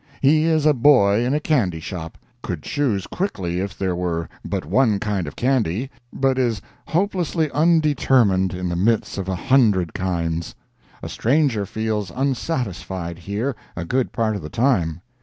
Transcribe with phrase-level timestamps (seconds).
[0.19, 4.97] He is a boy in a candy shop—could choose quickly if there were but one
[4.97, 10.55] kind of candy, but is hopelessly undetermined in the midst of a hundred kinds.
[11.03, 15.01] A stranger feels unsatisfied, here, a good part of the time.